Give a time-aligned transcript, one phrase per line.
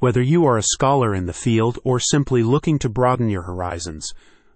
[0.00, 4.14] Whether you are a scholar in the field or simply looking to broaden your horizons,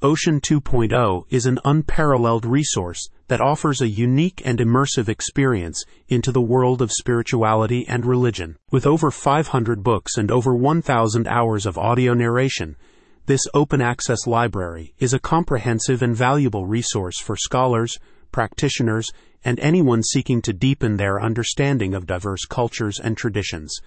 [0.00, 6.40] Ocean 2.0 is an unparalleled resource that offers a unique and immersive experience into the
[6.40, 8.56] world of spirituality and religion.
[8.70, 12.76] With over 500 books and over 1,000 hours of audio narration,
[13.26, 17.98] this open access library is a comprehensive and valuable resource for scholars,
[18.32, 19.10] practitioners,
[19.44, 23.78] and anyone seeking to deepen their understanding of diverse cultures and traditions.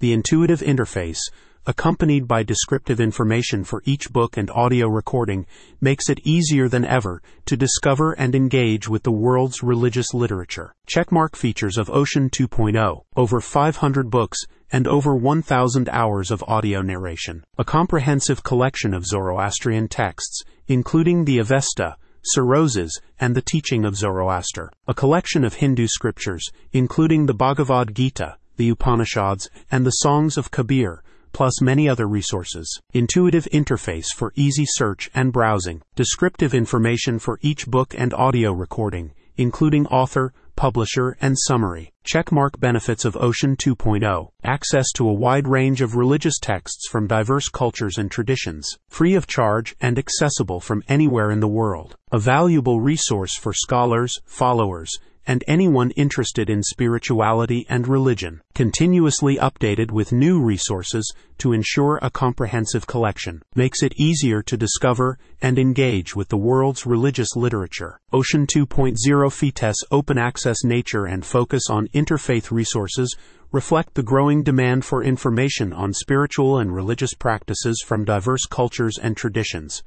[0.00, 1.20] The intuitive interface,
[1.66, 5.44] accompanied by descriptive information for each book and audio recording,
[5.78, 10.74] makes it easier than ever to discover and engage with the world's religious literature.
[10.88, 14.38] Checkmark features of Ocean 2.0, over 500 books,
[14.72, 17.44] and over 1,000 hours of audio narration.
[17.58, 21.96] A comprehensive collection of Zoroastrian texts, including the Avesta,
[22.34, 24.72] Siroses, and the teaching of Zoroaster.
[24.88, 30.50] A collection of Hindu scriptures, including the Bhagavad Gita, the Upanishads, and the Songs of
[30.50, 32.78] Kabir, plus many other resources.
[32.92, 35.80] Intuitive interface for easy search and browsing.
[35.96, 41.90] Descriptive information for each book and audio recording, including author, publisher, and summary.
[42.04, 44.28] Checkmark benefits of Ocean 2.0.
[44.44, 48.76] Access to a wide range of religious texts from diverse cultures and traditions.
[48.90, 51.96] Free of charge and accessible from anywhere in the world.
[52.12, 54.98] A valuable resource for scholars, followers,
[55.30, 62.10] and anyone interested in spirituality and religion, continuously updated with new resources to ensure a
[62.10, 68.00] comprehensive collection, makes it easier to discover and engage with the world's religious literature.
[68.12, 73.16] Ocean 2.0 FITES open access nature and focus on interfaith resources
[73.52, 79.16] reflect the growing demand for information on spiritual and religious practices from diverse cultures and
[79.16, 79.84] traditions.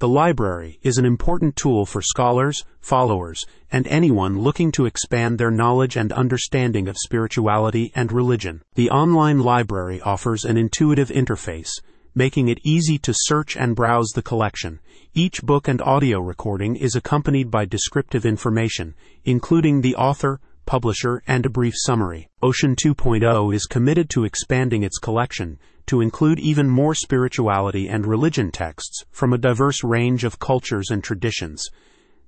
[0.00, 5.52] The library is an important tool for scholars, followers, and anyone looking to expand their
[5.52, 8.62] knowledge and understanding of spirituality and religion.
[8.74, 11.70] The online library offers an intuitive interface,
[12.12, 14.80] making it easy to search and browse the collection.
[15.14, 21.46] Each book and audio recording is accompanied by descriptive information, including the author, publisher, and
[21.46, 22.28] a brief summary.
[22.42, 28.50] Ocean 2.0 is committed to expanding its collection to include even more spirituality and religion
[28.50, 31.68] texts from a diverse range of cultures and traditions.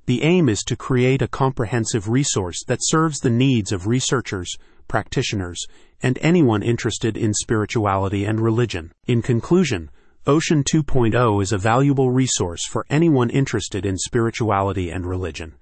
[0.06, 4.56] The aim is to create a comprehensive resource that serves the needs of researchers,
[4.88, 5.64] practitioners,
[6.02, 8.92] and anyone interested in spirituality and religion.
[9.06, 9.90] In conclusion,
[10.26, 15.54] Ocean 2.0 is a valuable resource for anyone interested in spirituality and religion.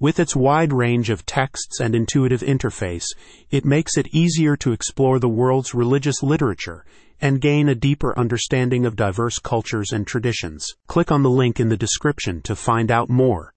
[0.00, 3.04] With its wide range of texts and intuitive interface,
[3.50, 6.86] it makes it easier to explore the world's religious literature
[7.20, 10.66] and gain a deeper understanding of diverse cultures and traditions.
[10.86, 13.48] Click on the link in the description to find out more